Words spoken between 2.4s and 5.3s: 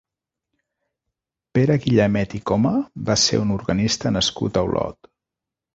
i Coma va ser un organista nascut a Olot.